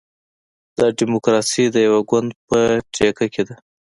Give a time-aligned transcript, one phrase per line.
[0.77, 2.59] دا ډیموکراسي د یوه ګوند په
[2.93, 3.55] ټیکه کې ده.